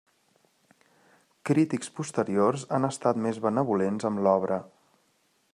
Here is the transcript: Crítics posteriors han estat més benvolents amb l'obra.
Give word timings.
Crítics 1.49 1.93
posteriors 2.01 2.65
han 2.79 2.89
estat 2.91 3.23
més 3.27 3.41
benvolents 3.47 4.11
amb 4.13 4.27
l'obra. 4.29 4.63